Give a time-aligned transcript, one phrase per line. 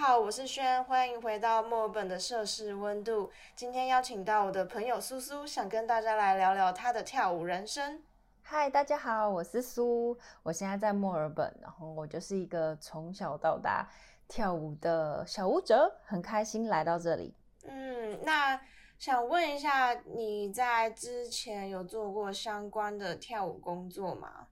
[0.00, 3.30] 好，我是轩，欢迎回到墨尔本的摄氏温度。
[3.54, 8.02] 今天邀请到我的朋友苏苏，想跟大家来聊聊她的跳舞人生。
[8.40, 13.86] 嗨，大家好，我是苏，我现在在墨尔本，然后我就是一个从小到大
[14.26, 17.34] 跳舞的小舞者，很开心来到这里。
[17.64, 18.58] 嗯，那
[18.98, 24.46] 想问一下，你在之前有做过相关的跳舞工作吗？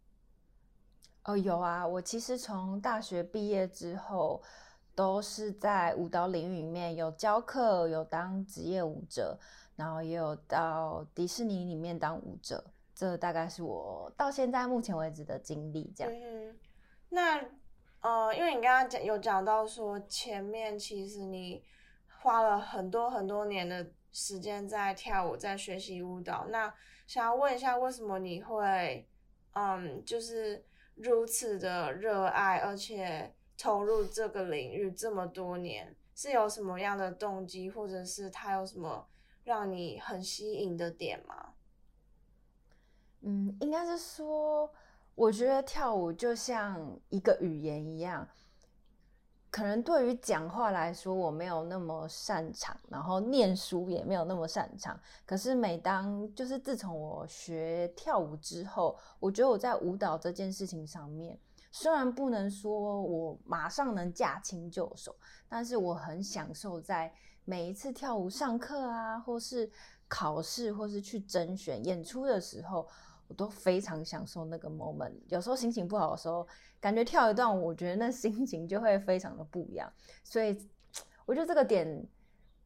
[1.24, 4.43] 哦，有啊，我其实从大学毕业之后，
[4.98, 9.38] 都是在舞蹈领域里面有教课，有当职业舞者，
[9.77, 12.73] 然后也有到迪士尼里面当舞者。
[12.97, 16.12] 这大概是我到现在目前为止的经历，这样。
[17.11, 17.41] 那
[18.01, 21.62] 呃，因为你刚刚讲有讲到说，前面其实你
[22.21, 26.49] 花了很多很多年的时间在跳舞，在学习舞蹈。
[26.49, 26.74] 那
[27.07, 29.09] 想要问一下，为什么你会
[29.52, 39.06] 嗯，就是如此的热爱，而且投入这个领域这么多年，是有什么样的动机，或者是它有什么
[39.42, 41.54] 让你很吸引的点吗？
[43.23, 44.73] 嗯，应该是说，
[45.16, 48.29] 我觉得跳舞就像一个语言一样，
[49.51, 54.98] 可能对于讲话来说我没有那么擅长，然后念书也没有那么擅长。
[55.26, 61.36] 可是每当就是自从我学跳舞之后，我觉得我在舞蹈这件事情上面，
[61.71, 65.15] 虽然不能说我马上能驾轻就熟，
[65.49, 67.12] 但是我很享受在
[67.44, 69.71] 每一次跳舞上课啊，或是
[70.06, 72.88] 考试，或是去甄选演出的时候。
[73.28, 75.12] 我都非常享受那个 moment。
[75.28, 76.49] 有时候心情不好的时候，
[76.81, 79.93] 感觉跳一段，我觉得那心情就会非常的不一样。
[80.25, 80.56] 所以，
[81.27, 82.09] 我觉得这个点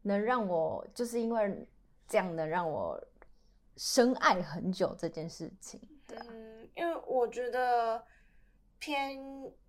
[0.03, 1.69] 能让我，就是因为
[2.07, 2.97] 这样能让我
[3.77, 5.81] 深爱很久这件事情。
[6.11, 8.01] 嗯，因为我觉得
[8.83, 9.17] 偏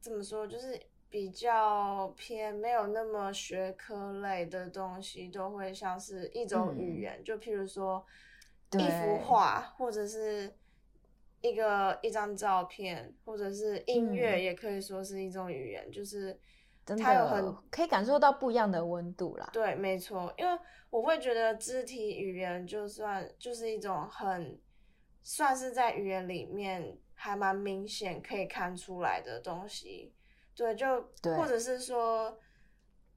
[0.01, 7.23] 怎么说，就是比较偏没有那么学科类的东西，都会像是一种语言。
[7.23, 8.03] 就譬如说
[8.71, 10.51] 一幅画，或者是。
[11.45, 16.39] 一个一张照片，或者是音乐，也可以说是一种语言，就是
[16.85, 19.49] 它有很可以感受到不一样的温度啦。
[19.51, 20.57] 对，没错，因为
[20.89, 24.57] 我会觉得肢体语言就算就是一种很
[25.23, 30.13] 算是在语言里面还蛮明显可以看出来的东西。
[30.55, 31.01] 对，就
[31.35, 32.37] 或者是说，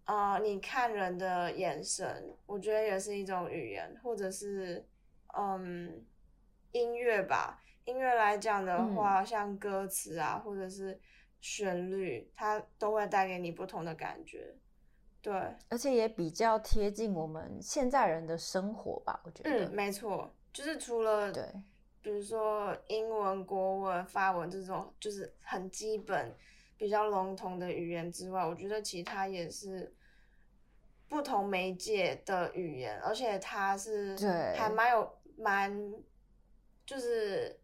[0.05, 4.87] 啊，你看人的眼神，我觉得也是一种语言，或者是
[5.37, 6.03] 嗯，
[6.72, 7.62] 音乐吧。
[7.84, 10.99] 音乐来讲的话，像歌词啊，或者是
[11.41, 14.56] 旋律，它都会带给你不同的感觉。
[15.22, 15.33] 对，
[15.69, 19.50] 而且也比较贴近我们现在人的生活吧，我觉得。
[19.50, 21.45] 嗯，没错，就是除了对，
[22.06, 26.33] 比如说英文、国文、法文这种，就是很基本、
[26.77, 29.93] 比较笼统的语言之外，我觉得其他也是
[31.09, 35.93] 不同媒介的语言，而且它是对，还蛮有蛮
[36.87, 37.59] 就是。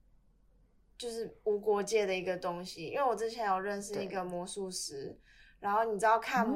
[0.98, 5.18] 就是无国界的一个东西，因为我之前有认识一个魔术师，
[5.58, 6.46] 然后你知道看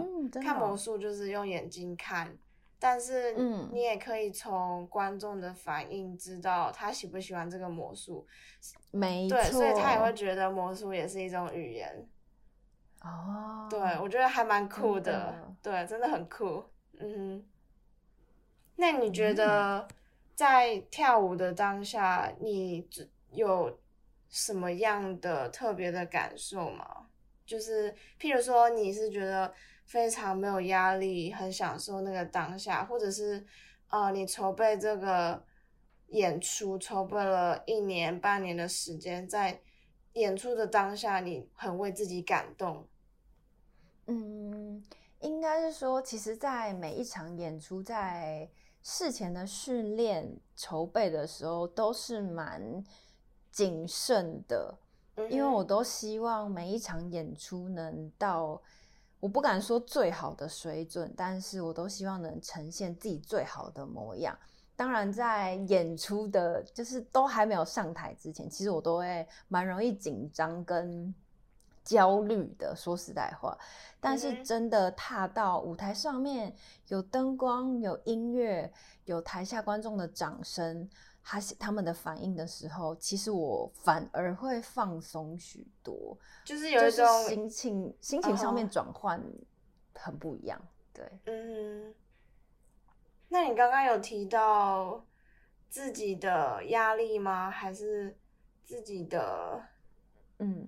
[0.41, 2.39] 看魔术就是用眼睛看，
[2.79, 8.27] 但是嗯你也可以从观众的反应知道他喜不喜欢这个魔术，
[8.91, 12.09] 没错，所以他也会觉得魔术也是一种语言。
[13.03, 16.65] 哦，对，我觉得还蛮酷的，对，真的很酷。
[16.99, 17.45] 嗯，
[18.77, 19.87] 那你觉得
[20.35, 22.89] 在跳舞的当下，你
[23.31, 23.79] 有？
[24.29, 27.07] 什么样的特别的感受吗？
[27.47, 29.51] 就是譬如说，你是觉得
[29.87, 33.47] 非常没有压力，很享受那个当下，或者是
[33.89, 35.43] 呃，你筹备这个
[36.09, 39.59] 演出，筹备了一年半年的时间，在
[40.13, 42.87] 演出的当下，你很为自己感动。
[44.07, 44.85] 嗯，
[45.21, 48.51] 应该是说，其实，在每一场演出，在
[48.83, 52.85] 事前的训练筹备的时候，都是蛮。
[53.53, 54.77] 谨慎的，
[55.31, 58.61] 因为我都希望每一场演出能到，
[59.21, 64.39] 我不敢说最好的水准，但是我都希望能呈现自己最好的模样。
[64.77, 71.15] 当然，在演出的，就是都还没有上台之前，其实我都会蛮容易紧张跟
[71.83, 72.77] 焦虑的。
[72.77, 73.57] 说实在话，
[73.99, 76.55] 但是真的踏到舞台上面，
[76.89, 78.71] 有灯光、有音乐、
[79.07, 80.87] 有台下观众的掌声。
[81.29, 89.21] 他他们的反应的时候，其实我反而会放松许多，就是有一种心情心情上面转换
[89.93, 90.57] 很不一样。
[90.93, 91.93] 对，嗯，
[93.29, 95.05] 那你刚刚有提到
[95.69, 97.51] 自己的压力吗？
[97.51, 98.17] 还是
[98.65, 99.61] 自己的？
[100.39, 100.65] 嗯，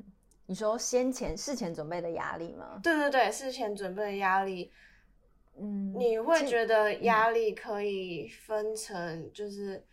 [0.46, 2.80] 你说先前事前准备的压力吗？
[2.82, 4.72] 对对对，事前准备的压力。
[5.54, 9.86] 嗯，你会觉得压力可以分成就是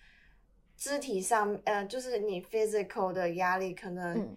[0.78, 4.36] 肢体上，呃，就是你 physical 的压力，可能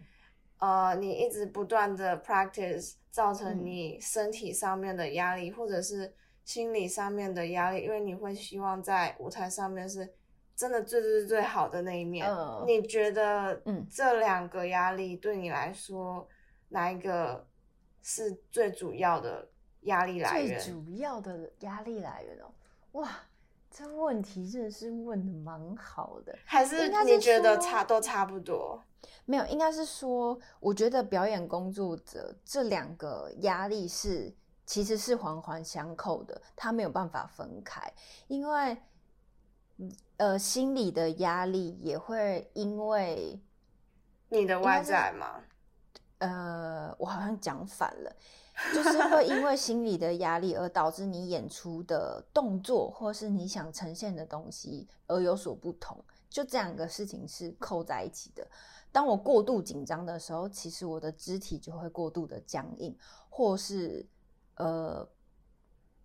[0.59, 6.15] 呃，你一直不断的 practice 造成你身体上面的压力，或者是
[6.45, 10.15] 心理上面的压力，因为你会希望在舞台上面是
[10.55, 12.27] 真的最最最好的那一面。
[12.67, 16.29] 你觉得，嗯，这两个压力对你来说，
[16.71, 17.47] 哪一个
[18.03, 19.49] 是最主要的
[19.83, 20.59] 压力来源？
[20.59, 22.53] 最主要的压力来源哦，
[22.93, 23.09] 哇，
[23.71, 26.37] 这问题真的是问的蛮好的。
[26.45, 28.83] 还是你觉得差都差不多？
[29.25, 34.35] 没有，应该是说，我觉得表演工作者这两个压力是。
[34.69, 37.91] 其实是环环相扣的，他没有办法分开，
[38.27, 38.77] 因为
[40.19, 43.41] 呃，心理的压力也会因为
[44.29, 45.41] 你的外在吗？
[46.19, 48.15] 呃，我好像讲反了，
[48.75, 58.47] 就是会因为心理的压力而导致你演出的动作或是你想呈现的东西而有所不同，就这两个事情是扣在一起的。
[58.93, 62.97] 当我过度紧张的时候，其实我的肢体就会过度的僵硬，
[63.29, 64.07] 或是。
[64.61, 65.09] 呃，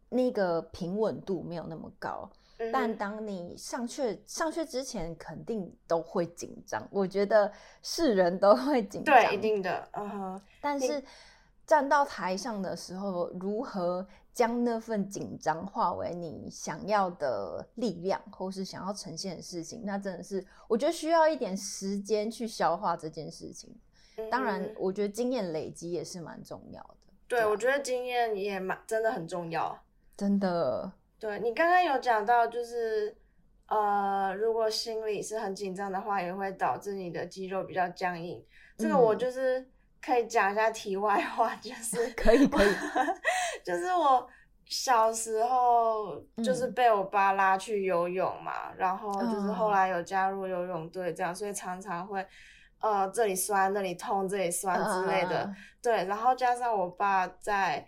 [0.10, 2.30] 那个平稳度没有那么高，
[2.72, 6.88] 但当你上去上去之前，肯定都会紧张。
[6.92, 7.52] 我觉得
[7.82, 10.42] 是人都会紧张，对，一定的，嗯哼。
[10.62, 11.04] 但是
[11.66, 23.76] 站到台上的时候，如何将那份紧张化为你想要的力量，或是想要呈现的事情，那真的是我觉得需要一点时间去消化这件事情。
[24.30, 26.96] 当然，我觉得经验累积也是蛮重要的。
[27.28, 29.80] 对，我觉得经验也蛮真的很重要，
[30.16, 30.92] 真的。
[31.18, 33.16] 对你刚刚有讲到，就是
[33.68, 38.44] 呃，如果心里是很紧张的话，也会导致你的肌肉比较僵硬。
[38.78, 39.66] 这个我就是
[40.04, 42.76] 可以讲一下题外话，就是可 以可以，
[43.64, 44.28] 就是我
[44.66, 52.26] 小时候就是被我爸拉去游泳嘛，然后就是后来有加入游泳队，这样，所以常常会。
[52.80, 55.50] 呃，这里酸，那里痛，这里酸之类的，
[55.82, 56.04] 对。
[56.04, 57.88] 然后加上我爸在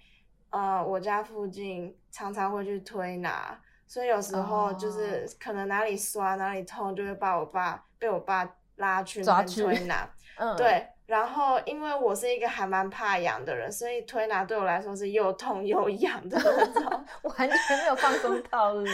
[0.51, 10.09] 呃我家附近常常会去推拿，所以有时候就是可能哪里酸哪里痛，就会把我爸被我爸拉去那边推拿。
[10.39, 10.87] 嗯，对。
[11.05, 18.83] 然后因为我是一个还蛮怕痒的人，所以推拿对我来说是又痛又痒的那种， 完全没有放松套路。
[18.85, 18.91] 对。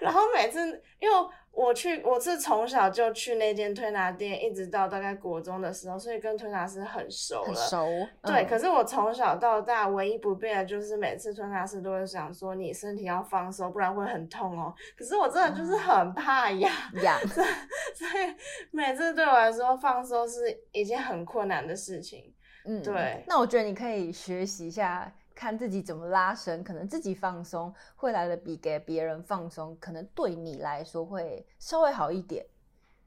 [0.00, 0.60] 然后每次
[0.98, 1.16] 因为。
[1.52, 7.54] 我去，我是从小就去那间推拿店，一直到大概国中的时候，所以跟推拿师很熟了。
[7.54, 7.86] 熟。
[8.22, 14.74] 对，可是我从小到大唯一不变的就是每次推拿师都会想说你身体要放松，不然会很痛哦。
[14.96, 16.72] 可是我真的就是很怕痒，
[17.02, 18.34] 痒，所以
[18.70, 20.40] 每次对我来说放松是
[20.72, 22.34] 一件很困难的事情。
[22.64, 23.22] 嗯，对。
[23.26, 25.12] 那我觉得你可以学习一下。
[25.34, 32.46] 看自己怎么拉伸，可能自己放松会来的比给别人放松，可能对你来说会稍微好一点。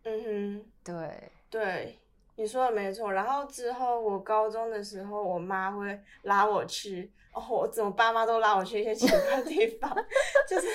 [0.04, 2.00] 嗯哼，对对，
[2.36, 3.12] 你说的没错。
[3.12, 9.90] 然后之后我高中的时候，我妈会拉我去，哦，我怎么爸妈都拉我去一些奇怪的地方，
[10.48, 10.68] 就是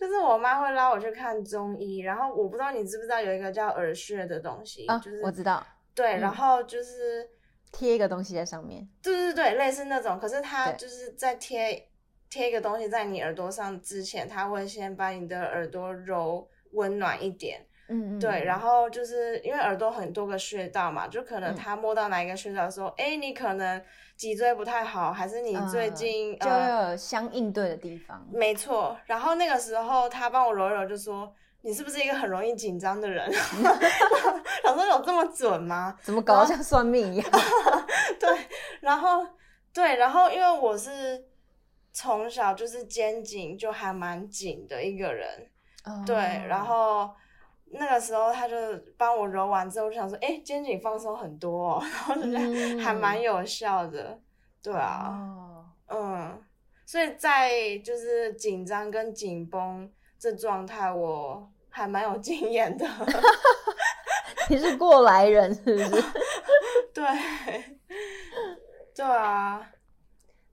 [0.00, 1.98] 就是我妈会拉我去看中医。
[1.98, 7.28] 然后我不知道你知不知道有一个叫耳穴的东西，就是我知道，对，然后就是。
[7.74, 10.16] 贴一个东西在上面，对对对，类似那种。
[10.18, 11.88] 可是它就是在贴
[12.30, 17.66] 贴一个东西在你耳朵上之前，他会先把你的耳朵揉温暖一点。
[17.88, 18.20] 嗯嗯。
[18.20, 23.82] 对，然后就是因为耳朵很多个穴道嘛，就可能他摸到哪一个穴道，说，哎，你可能
[24.16, 28.24] 脊椎不太好，还是你最近就有相应对的地方。
[28.32, 28.96] 没错。
[29.06, 31.34] 然后那个时候他帮我揉揉，就说。
[31.64, 33.26] 你是不是一个很容易紧张的人？
[34.64, 35.96] 老说有这么准吗？
[36.02, 37.30] 怎么搞得像算命一样？
[38.20, 38.28] 对，
[38.82, 39.26] 然后
[39.72, 41.24] 对，然后因为我是
[41.90, 45.26] 从小就是肩颈就还蛮紧的一个人，
[46.04, 46.14] 对，
[46.46, 47.10] 然后
[47.72, 48.56] 那个时候他就
[48.98, 52.38] 帮我揉完之后，就想说，哎，肩颈放松很多， 然后就觉
[52.76, 54.20] 得还蛮有效的，
[54.62, 56.38] 对啊，嗯，
[56.84, 61.50] 所以在就是紧张跟紧绷这状态，我。
[61.76, 62.88] 还蛮有经验的，
[64.48, 66.04] 你是过来人是不是？
[66.94, 67.04] 对，
[68.94, 69.68] 对啊。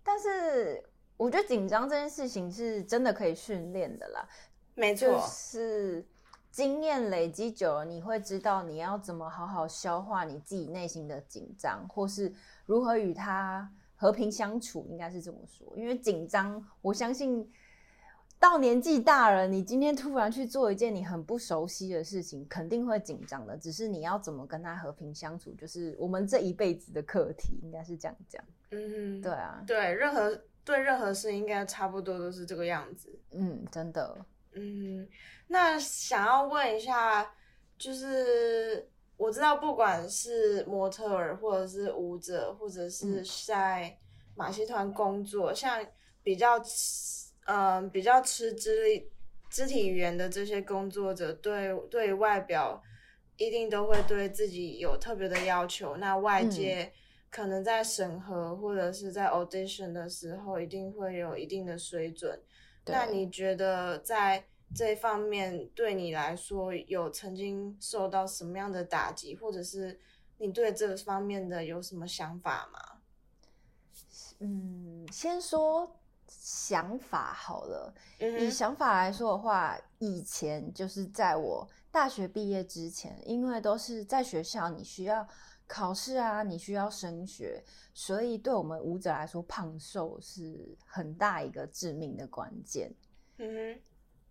[0.03, 0.83] 但是
[1.17, 4.27] 我觉得紧张这件事情是真的可以训练的啦。
[4.73, 6.03] 没错，是
[6.49, 12.33] 经验累积久了，你会知道你要怎么好好消化你自己内心的紧张，或是
[12.65, 15.71] 如何与他和平相处，应该是这么说。
[15.77, 17.47] 因为紧张，我相信。
[18.41, 23.55] 到年纪大了，你今天突然去做一件你很不熟悉的事情，肯定会紧张的。
[23.55, 28.43] 只是你要怎么跟他和平相处，就是我们这一辈子的课题，应该是这样讲。
[28.71, 33.15] 嗯，对啊，对，任何对任何事应该差不多都是这个样子。
[33.29, 34.17] 嗯，真的。
[34.53, 35.07] 嗯，
[35.45, 37.31] 那想要问一下，
[37.77, 43.95] 就是我知道，不管是模特儿，或者是舞者，或者是在
[44.35, 45.85] 马戏团工作，像
[46.23, 46.59] 比较
[47.53, 49.11] 嗯比较吃肢力
[49.49, 52.81] 肢体语言的这些工作者，对对外表
[53.35, 55.97] 一定都会对自己有特别的要求。
[55.97, 56.93] 那外界
[57.29, 62.41] 可能在审核或者是在 audition 的时候，一定会有一定的水准。
[62.85, 69.99] 那你觉得在这方面对你来说有曾经受到什么样的打击，或者是
[70.37, 72.79] 你对这方面的有什么想法吗？
[74.39, 76.00] 嗯，先说
[76.39, 77.93] 想法好了。
[78.17, 85.27] 以想法来说的话，以前就是在我大学毕业之前，因为都是在学校，你需要
[85.67, 87.63] 考试啊，你需要升学。
[87.93, 92.91] 所以，对我们舞者来说，胖瘦是很大一个致命的关键。
[93.37, 93.81] 嗯哼。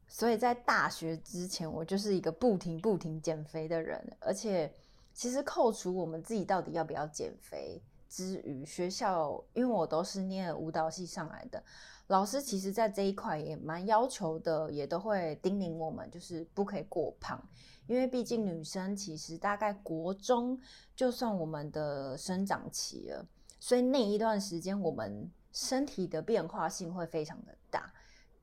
[0.08, 4.16] 所以在大学之前，我就是一个不停不停减肥的人。
[4.18, 4.74] 而且，
[5.12, 7.80] 其实扣除我们自己到底要不要减肥
[8.10, 11.62] 之余，学校因为我都是念舞蹈系上来的，
[12.08, 17.40] 老师其实在这一块也蛮要求的，也都会叮咛我们，就是不可以过胖。
[17.86, 20.60] 因为毕竟女生其实大概国中
[20.94, 23.26] 就算我们的生长期了。
[23.58, 27.92] 所以那一段时间，我们身体的变化性会非常的大，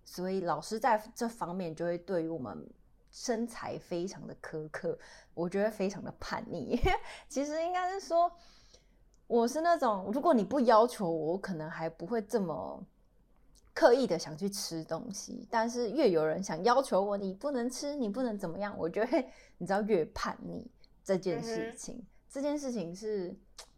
[0.04, 2.70] 所以老师在这方面就会对于我们
[3.12, 4.98] 身材非常的苛刻，
[5.34, 6.80] 我觉得非常的叛逆。
[7.30, 8.32] 其实应该是说，
[9.28, 12.84] 我是那种如果你不要求我，我可能还不会这么
[13.74, 20.70] 刻意的想去吃东西，但是越有人想要求我，你不能吃，你不能怎么样，我就会你知道越叛逆
[21.04, 22.04] 这件事情。
[22.30, 23.38] 这件事情是。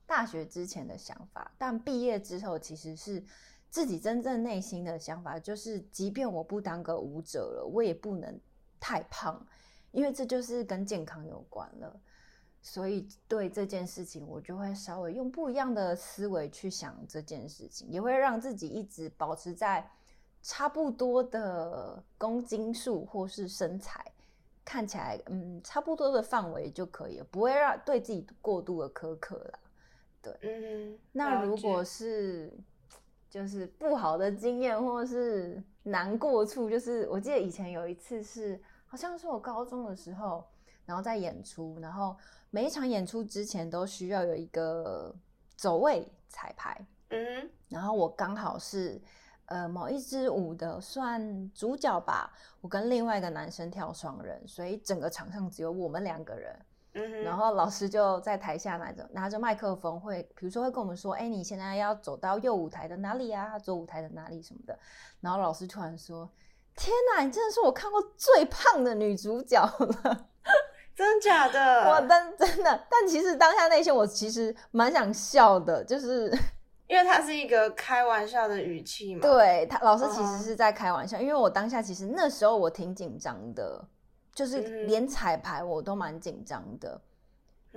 [0.10, 3.24] 大学之前的想法，但毕业之后其实是
[3.70, 8.36] 自己真正内心的想法，就是即便我不当个舞者了，我也不能
[8.80, 9.46] 太胖，
[9.92, 12.02] 因为这就是跟健康有关了。
[12.62, 19.90] 所以对这件事情，我就会稍微用不一样的思维去想这件事情，也会让自己一直保持在
[20.42, 24.06] 差不多的公斤数或是身材
[24.64, 29.60] 看起来嗯差不多的范围就可以了，不会让对自己过度的苛刻了。
[30.22, 32.54] 对，嗯，那如果是
[33.30, 40.44] 就是不好的经验或是难过处，就是我记得以前有一次是，好像是我高中的时候，
[40.90, 42.18] 然后在演出，然后
[42.50, 45.16] 每一场演出之前都需要有一个
[45.56, 49.00] 走位彩排，嗯，然后我刚好是
[49.46, 56.60] 呃某一支舞的算主角吧，我跟另外一个男生跳双人，所以整个场上只有我们两个人。
[57.24, 63.60] 然后老师就在台下拿着拿着麦克风，会比如说会跟我们说：“哎，你现在要走到右舞台的哪里啊？
[63.60, 64.78] 左舞台的哪里什么的。”
[65.22, 66.28] 然后老师突然说
[66.76, 70.29] ：“天哪，你真的是我看过最胖的女主角了！”
[71.00, 71.90] 真的假的？
[71.90, 76.30] 我真真的，但其实当下那些我其实蛮想笑的，就是
[76.88, 79.22] 因为他是一个开玩笑的语气嘛。
[79.22, 83.88] 对他老师其实是在开玩笑，因为我当下其实那时候我挺紧张的。
[84.32, 87.02] 就是连彩排我都蛮紧张的，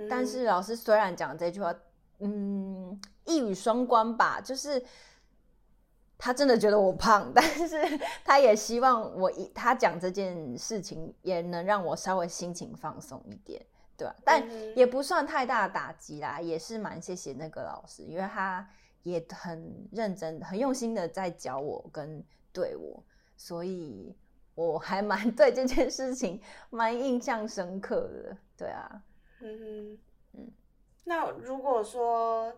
[0.09, 1.73] 但是老师虽然讲这句话，
[2.19, 4.81] 嗯，一语双关吧，就是
[6.23, 13.61] 他真的觉得我胖， 但是他也希望我一他讲这件事情也能让我稍微心情放松一点，
[13.97, 14.15] 对吧？
[14.23, 14.41] 但
[14.77, 18.65] 也不算太大的打击啦，也是蛮谢谢那个老师，因为他
[19.01, 23.03] 也很认真、很用心的在教我跟对我，
[23.35, 24.15] 所以。
[24.55, 26.39] 我还蛮 对这件事情
[26.69, 29.01] 蛮印象深刻的，对啊，
[29.41, 29.97] 嗯哼，
[30.33, 30.51] 嗯，
[31.05, 32.53] 那如果说，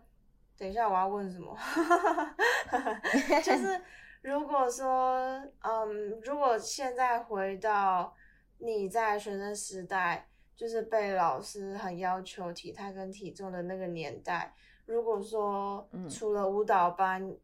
[0.58, 1.56] 等一下我要问什么？
[3.44, 3.82] 就是
[4.22, 5.18] 如果说，
[5.62, 8.14] 嗯，如果现在回到
[8.60, 14.54] 你在学生时代，就是被老师很要求体态跟体重的那个年代，
[14.86, 17.36] 如果说除了舞蹈班。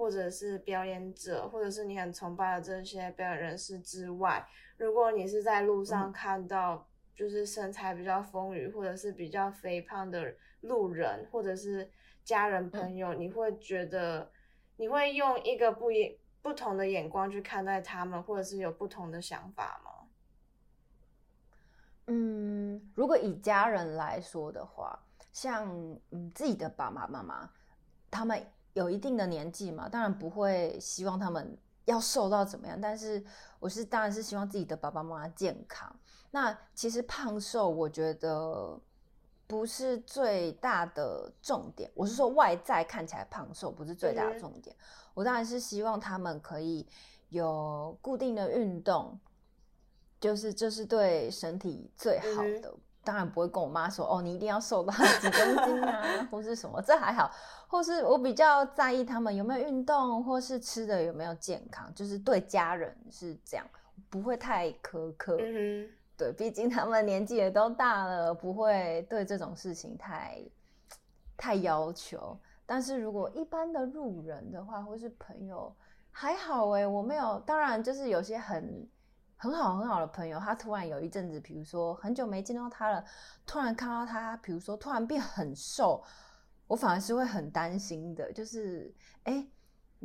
[0.00, 4.42] 或者是表演者，或者是你很崇拜的这些表演人士之外，
[4.78, 11.86] 如果你是在路上看到就是身材比较丰腴，或者是比较肥胖的路人，或者是
[12.30, 14.30] 家人朋友，你会觉得
[14.76, 19.90] 你会用一个不一不同的眼光去看待他们，或者是有不同的想法吗？
[22.06, 24.96] 嗯，如果以家人来说的话，
[25.32, 25.68] 像
[26.10, 27.50] 嗯自己的爸爸妈妈，
[28.08, 28.40] 他们。
[28.74, 33.22] 有一定的年纪嘛，当然不会希望他们要瘦到怎么样，但是
[33.58, 35.92] 我是当然是希望自己的爸爸妈妈健康。
[36.30, 38.80] 那其实胖瘦，我觉得
[39.50, 41.90] 不是最大的重点。
[41.94, 44.74] 我是说外在看起来胖瘦不是最大的重点。
[45.12, 46.86] 我当然是希望他们可以
[47.30, 49.18] 有固定的运动，
[50.20, 52.72] 就是这是对身体最好的。
[53.02, 57.30] 当然不会跟我妈说哦，你一定要瘦到几公斤啊，或是什么，这还好。
[57.66, 63.66] 或是我比较在意他们有没有运动，或是吃的有没有健康，就是对家人是这样，
[64.10, 65.38] 不会太苛刻。
[65.40, 65.88] 嗯
[66.20, 70.38] 对，毕竟他们年纪也都大了，不会对这种事情太
[71.36, 72.38] 太要求。
[72.66, 75.74] 但是如果一般的路人的话，或是朋友，
[76.10, 77.40] 还好哎，我没有。
[77.46, 78.86] 当然，就是有些很。
[79.42, 83.02] 很好很好的朋友，他突然有一阵子，比如说很久没见到他了，
[83.46, 86.04] 突然看到他，比如说突然变很瘦，
[86.66, 89.46] 我反而是会很担心的，就是哎，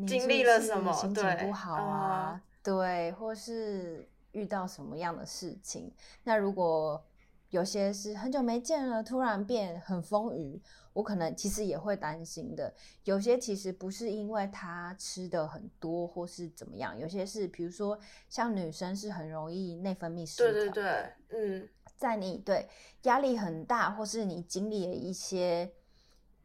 [0.08, 0.94] 经历了什么？
[0.94, 2.42] 心情不好啊？
[2.64, 5.92] 对，或是遇到什么样的事情？
[6.24, 7.04] 那如果
[7.50, 10.62] 有些是很久没见了，突然变很丰腴。
[10.94, 12.74] 我可能其实也会担心的，
[13.04, 18.00] 有些其实不是因为他吃的很多或是怎么样，有些是比如说
[18.30, 22.66] 像女生是很容易内分泌失调，对对对，嗯，在你对
[23.02, 25.70] 压力很大或是你经历了一些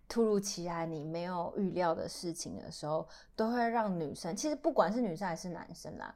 [0.08, 3.06] 突如其来你没有预料的事情的时候，
[3.36, 6.12] 都会让女生其实不管是女生还是男生啦，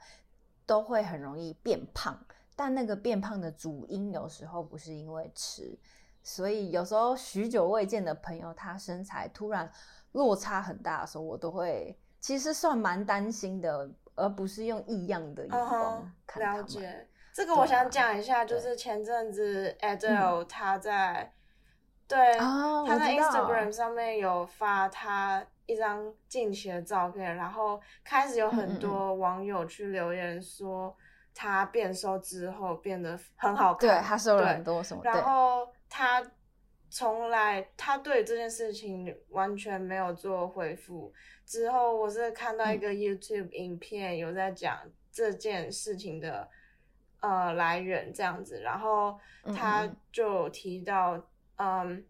[0.66, 2.18] 都会很容易变胖，
[2.56, 5.78] 但那个变胖的主因有时候不是因为吃。
[6.22, 9.70] 所以有时候许久未见的朋友，他身材突然
[10.12, 21.34] 落差很大的时候，我都会其实算蛮担心的，而不是用异样的眼光看了解这个，我想讲一下，就是前阵子 Adele 他在
[22.08, 30.96] 对他在 Instagram 上面有发他一张近期的照片，然后开始有很多网友去留言说
[31.34, 35.68] 他变瘦之后变得很好看，对他瘦了很多什么，然后。
[35.96, 36.20] 他
[36.90, 41.12] 从来他对这件事情完全没有做回复。
[41.46, 44.76] 之后我是看到一个 YouTube 影片，有在讲
[45.12, 46.48] 这件事情的
[47.20, 49.16] 呃来源这样子，然后
[49.54, 51.24] 他就提到，
[51.58, 52.04] 嗯，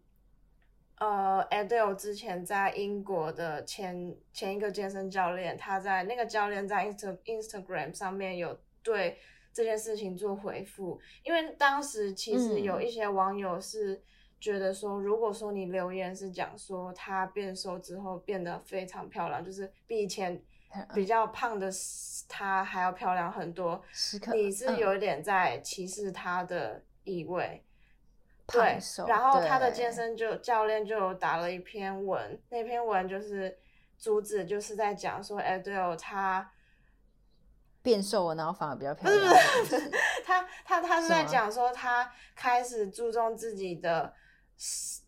[1.05, 9.17] 呃，Adele 之前在英国的前前一个健身教练，他在那个教练在 Inst Instagram 上面有对。
[9.55, 14.03] 这件事情做回复，因为当时其实有一些网友是
[14.37, 20.43] 觉得说，如果说你留言是讲说她变瘦之后变得非常漂亮，就是比以前
[20.93, 21.71] 比较胖的
[22.27, 23.81] 她还要漂亮很多，
[24.33, 27.63] 你是有点在歧视她的意味。
[28.47, 28.77] 对，
[29.07, 33.57] 然后他的健身就教练就打了一篇文，那篇文就是
[33.97, 36.51] 主旨就是在讲说，哎，对哦，他。
[37.81, 39.31] 变瘦了，然后反而比较漂亮。
[39.31, 39.91] 不是不是
[40.25, 44.11] 他他他是在讲说，他开始注重自己的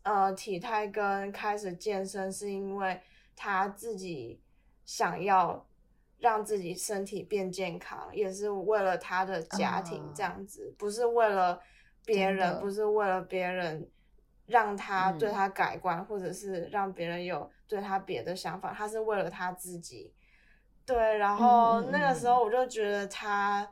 [0.04, 3.02] 呃体态跟开始健身，是因为
[3.36, 4.39] 他自己
[4.86, 5.67] 想要
[6.19, 11.60] 让自己身体变健康，也是为了他的家庭这样子，不是为了
[12.07, 13.85] 别人，不是为了别人
[14.45, 20.13] 让他对他改观，或者是让别人有对他别的想法，他是为了他自己。
[20.85, 23.69] 对，然后那个时候我就觉得他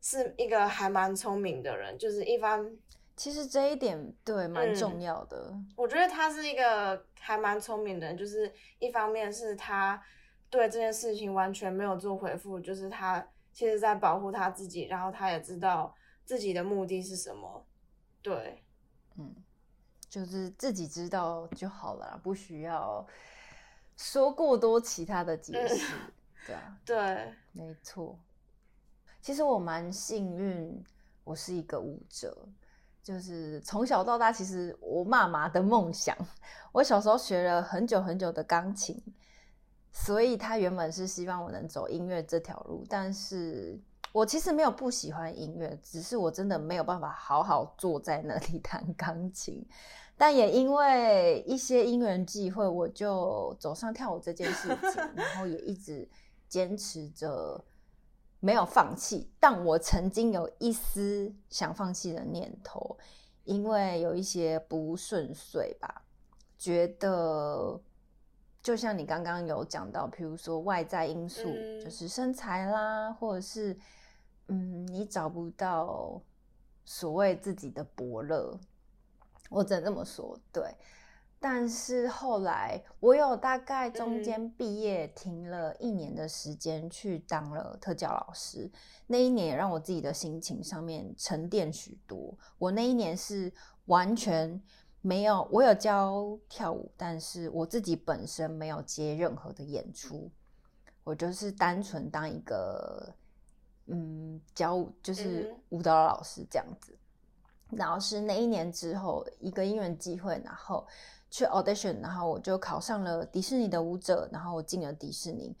[0.00, 2.70] 是一个还蛮聪明的人，就是一方，
[3.16, 5.52] 其实这一点对蛮重要的。
[5.74, 10.00] 我觉得他是一个还蛮聪明的人，就是一方面是他
[10.48, 15.92] 对这件事情完全没有做回复，就是他其实在保护他自己，然后他也知道
[16.26, 17.64] 自己的目的是什么。
[18.20, 18.62] 对，
[19.16, 19.34] 嗯，
[20.08, 23.06] 就是自己知道就好了，不需要
[23.96, 25.94] 说过多其他的解释。
[26.44, 28.18] 对啊，对，没错。
[29.20, 30.84] 其实我蛮幸运，
[31.24, 32.48] 我是一个舞者，
[33.02, 36.16] 就是从小到大，其实我妈妈的梦想，
[36.72, 39.02] 我小时候学了很久很久的钢琴，
[39.90, 42.84] 所以她原本是希望我能走音乐这条路。
[42.88, 43.80] 但是
[44.16, 49.62] 我其实没有不喜欢音乐，只是我真的没有办法好好坐在那里 弹钢琴。
[50.16, 56.08] 但也因为一些因缘际会，我就走上跳舞这件事情，然后也一直。
[56.48, 57.62] 坚持着
[58.38, 62.96] 没有放弃，但我曾经有一丝想放弃的念头，
[63.42, 66.02] 因为有一些不顺遂吧。
[66.56, 67.78] 觉得
[68.62, 71.42] 就像你刚刚有讲到，比如说外在因素，
[71.82, 73.76] 就是身材啦，或者是
[74.48, 76.20] 嗯，你找不到
[76.84, 78.58] 所谓自己的伯乐，
[79.50, 80.74] 我只能这么说，对。
[81.38, 88.70] 但是后来，我有大概中间毕业停了一年的时间，去当了特教老师。
[89.06, 92.36] 那一年也让我自己的心情上面沉淀许多。
[92.58, 93.52] 我那一年是
[93.84, 94.60] 完全
[95.02, 100.30] 没有，我有教跳舞，但是我自己本身没有接任何的演出，
[101.04, 103.14] 我就是单纯当一个
[103.86, 106.96] 嗯教就是舞蹈老师这样子。
[107.70, 110.86] 然后是那一年之后一个因缘机会，然后
[111.30, 115.56] 去 audition，然后我就考上了迪士尼的舞者，然后我进了迪士尼。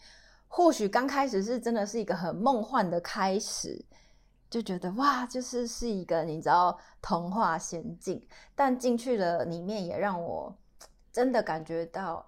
[0.48, 3.84] 或许刚开始是真的是一个很梦幻的开始。
[4.48, 10.56] 就觉得哇，就是是一个你知道童话仙境，但进去了里面也让我
[11.12, 12.24] 真的感觉到，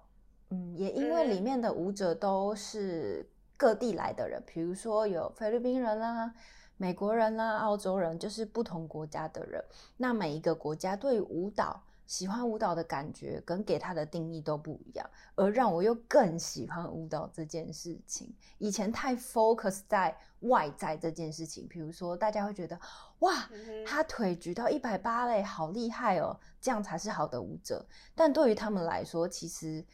[0.49, 3.27] 嗯，也因为里面的舞者都是
[3.59, 6.33] 各地来的人，比如说有菲律宾人啦、
[6.77, 9.61] 美国人啦、澳洲人，就是不同国家的人。
[9.97, 11.83] 那每一个国家对舞蹈。
[12.09, 18.33] 喜欢舞蹈的感觉跟给他的定义都不一样，而让我又更喜欢舞蹈这件事情。
[18.57, 22.75] 以前太 focus 在外在这件事情，比如说大家会觉得
[23.19, 23.47] 哇，
[23.85, 27.85] 他腿举到一百八嘞，好厉害哦，这样才是好的舞者。
[28.15, 29.85] 但对于他们来说，其实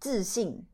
[0.00, 0.66] 自信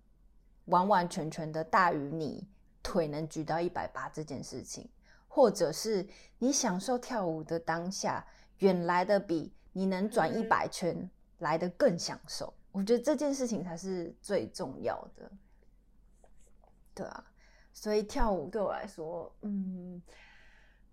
[0.67, 2.47] 完完全全的大于你
[2.83, 4.89] 腿能举到一百八这件事情，
[5.27, 6.07] 或者是
[6.39, 8.25] 你享受跳舞的当下，
[8.59, 9.53] 远来的比。
[9.79, 10.97] 你能转一百圈
[11.41, 15.31] 来的更享受，我觉得这件事情才是最重要的，
[16.95, 17.25] 对啊，
[17.75, 20.01] 所以跳舞对我来说，嗯，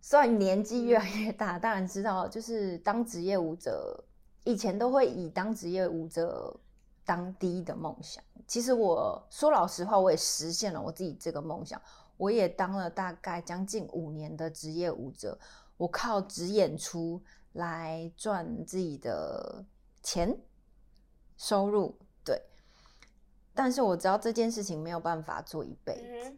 [0.01, 4.03] 虽然年纪越来越大，当然知道就是当职业舞者，
[4.43, 6.53] 以前都会以当职业舞者
[7.05, 8.23] 当第一的梦想。
[8.47, 11.81] 其实我说老实话，我也实现了我自己这个梦想，
[12.17, 15.37] 我也当了大概将近五年的职业舞者，
[15.77, 17.21] 我靠只演出。
[17.53, 19.63] 来赚自己的
[20.01, 20.35] 钱
[21.37, 22.41] 收入，对。
[23.53, 26.35] 但是我知道这件事情没有办法做一辈子。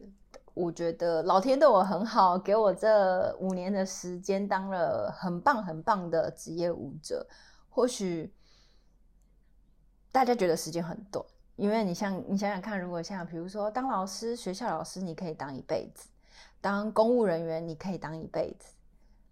[0.52, 7.26] 我觉得老天对我很好，给我这五年的时间当了很棒很棒的职业舞者。
[7.70, 8.30] 或许
[10.16, 11.22] 大家觉得时间很短，
[11.56, 16.08] 因为你像你想想看，如果像比如说当老师，学校老师你可以当一辈子；
[16.58, 18.72] 当公务人员你可以当一辈子。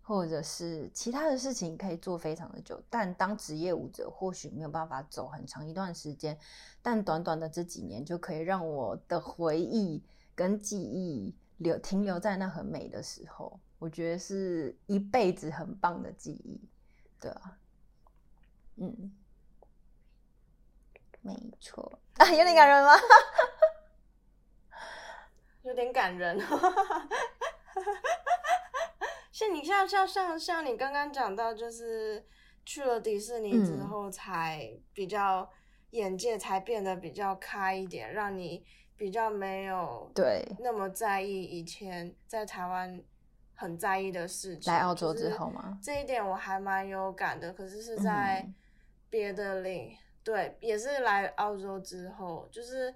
[0.02, 6.36] 或者是其他的事情可以做非常的久，但当职业舞者或许没有办法走很长一段时间，
[6.82, 16.60] 但短短的这几年就可以让我的回忆跟记忆留停留在那很美的时候，我觉得是一辈子很棒的记忆，
[17.18, 17.58] 对啊，
[18.76, 19.10] 嗯，
[21.24, 22.92] 没错啊，有点感人吗？
[25.62, 26.38] 有点感人。
[29.32, 32.24] 像你像像像像你刚刚讲到，就是
[32.64, 35.50] 去了迪士尼之后，才比较
[35.90, 38.64] 眼界才变得比较开一点，让你
[38.96, 43.02] 比较没有对那么在意以前在台湾
[43.54, 44.70] 很在意的事情。
[44.72, 45.78] 来澳洲之后吗？
[45.82, 47.52] 这一点我还蛮有感的。
[47.54, 48.46] 可是是在
[49.10, 52.92] 别的领，对，也是来澳洲之后，就是。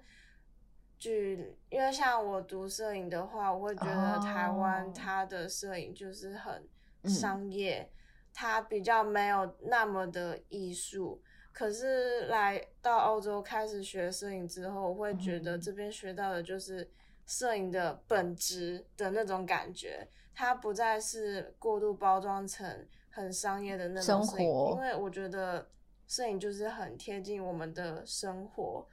[1.01, 6.67] 举，因为像我读摄影的话，我会觉得台湾它的摄影就是很
[7.05, 7.89] 商业，
[8.33, 11.21] 它比较没有那么的艺术。
[11.53, 16.91] 可是来到澳洲开始学摄影之后，我会觉得这边学到的就是
[17.25, 24.73] 摄影的本质的那种感觉，它不再是过度包装成很商业的那种生活。
[24.75, 25.69] 因为我觉得
[26.09, 28.85] 摄影就是很贴近我们的生活。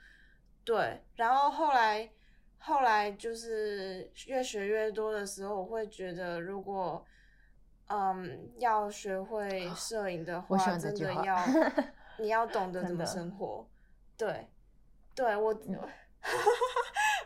[0.64, 2.08] 对，然后后来，
[2.58, 7.04] 后来就是越学越多的时候，我会觉得，如果，
[7.86, 11.36] 嗯，要学会摄影的话，真的要，
[12.18, 13.66] 你要懂得怎么生活。
[14.16, 14.48] 对，
[15.14, 15.58] 对 我，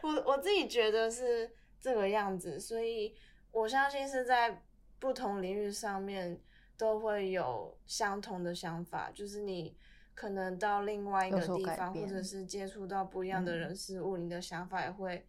[0.02, 1.50] 我我自己觉得是
[1.80, 3.16] 这个样子，所以
[3.50, 4.62] 我相信是在
[4.98, 6.38] 不同领域上面
[6.80, 9.76] 都会有相同的想法，就是你。
[10.12, 15.26] 可能到另外一个地方，或者是接触到不一样的人事物，你的想法也会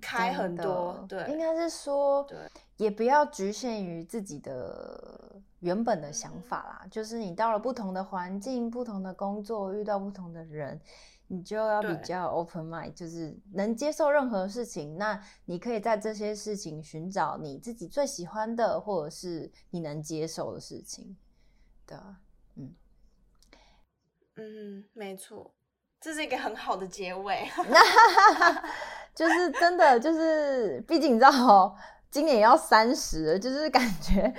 [0.00, 1.06] 开很多。
[1.08, 2.38] 对，应该是说，对，
[2.76, 6.86] 也不要局限于自己的原本的想法啦。
[6.90, 10.80] 就是你到了不同的环境、不同的工作，遇到不同的人，
[11.28, 14.98] 你就要比较 open mind，就是能接受任何事情。
[14.98, 21.16] 那你可以在这些事情寻找你自己最喜欢的，或者是你能接受的事情。
[21.86, 22.20] 对啊。
[24.40, 25.52] 嗯，没错，
[26.00, 27.50] 这是一个很好的结尾。
[27.68, 28.62] 那
[29.12, 31.76] 就是真的，就是毕竟你知道，
[32.08, 34.32] 今年要三十，就是感觉，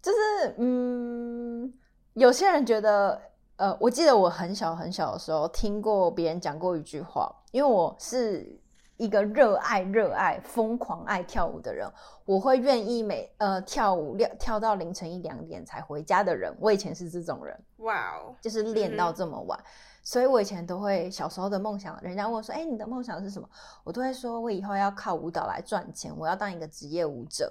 [0.00, 1.74] 就是嗯，
[2.14, 3.20] 有些人觉得，
[3.56, 8.60] 呃，我记得我很小很小的时候听过别人讲过一句话，因为我是
[8.96, 11.88] 一个热爱、热爱、疯狂爱跳舞的人，
[12.24, 16.52] 我会愿意每呃跳舞跳跳到凌晨一两点才回家的人。
[16.58, 19.56] 我以前是这种人，哇哦，就是练到这么晚。
[20.02, 23.48] 所以我以前都会小时候的梦想，人家问我说：“哎，你的梦想是什么？”
[23.84, 27.50] 我都会说：“我以后要靠舞蹈来赚钱，我要当一个职业舞者。”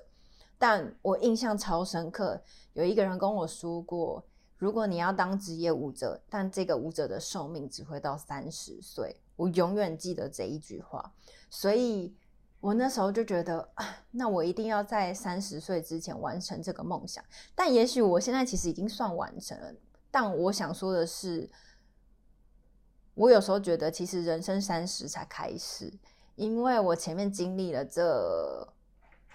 [0.60, 2.40] 但我印象超深刻，
[2.74, 4.22] 有一个人跟我说过。
[4.64, 11.14] 如果你要当职业舞者，但这个舞者的寿命只会到三十岁，我永远记得这一句话。
[11.50, 12.16] 所以
[12.62, 13.68] 我那时候就觉得，
[14.12, 17.22] 那我一定要在三十岁之前完成这个梦想。
[17.54, 19.76] 但也许我现在其实已经算完成了。
[20.10, 21.52] 但我想说的是，
[23.16, 25.92] 我有时候觉得，其实人生三十才开始，
[26.36, 28.66] 因为我前面经历了这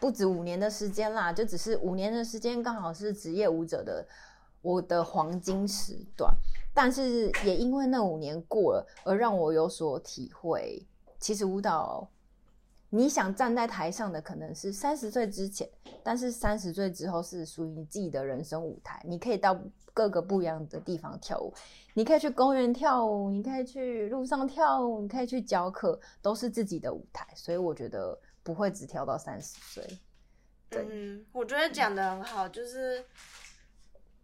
[0.00, 4.08] 不止五年的时间啦，就只是五年的时间，刚好是职业舞者的。
[4.60, 6.34] 我的黄金时段，
[6.74, 10.84] 但是也因为那五年过了，而让我有所体会。
[11.20, 12.08] 其实舞蹈，
[12.90, 15.68] 你想站在台上的可能是三十岁之前，
[16.02, 19.00] 但是三十岁之后是属于你自己的人生舞台。
[19.04, 19.58] 你可以到
[19.94, 21.52] 各个不一样的地方跳舞，
[21.94, 27.26] 你可以去公园跳舞，你可以去路上跳舞，你可以去教课，都是自己的舞台。
[27.34, 29.84] 所以我觉得不会只跳到三十岁。
[30.70, 33.04] 嗯，我觉得讲的很好，就是。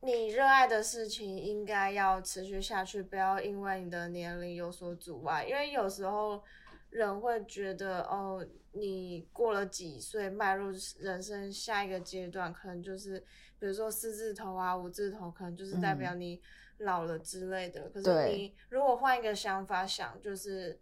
[0.04, 5.44] 你热爱的事情应该要持续下去，不要因为你的年龄有所阻碍。
[5.44, 6.42] 因为有时候
[6.90, 13.18] 人会觉得，哦，你过了几岁，迈入人生下一个阶段，可能就是
[13.58, 16.38] 比如说四字头啊、五字头，可能就是代表你
[16.78, 17.88] 老了之类的。
[17.88, 20.78] 可是你如果换一个想法想，就是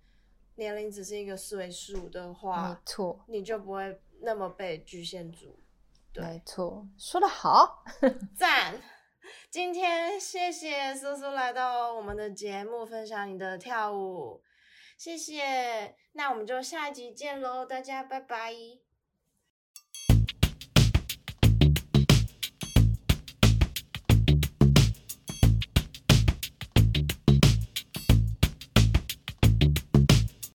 [0.56, 5.56] 年龄只是一个岁数的话，没错，你就不会那么被局限住。
[6.16, 7.84] 没错，说的好，
[8.34, 8.74] 赞。
[9.50, 14.42] 今天谢谢苏苏来到我们的节目，分享你的跳舞，
[14.96, 15.94] 谢谢。
[16.12, 18.81] 那我们就下一集见喽，大家拜拜。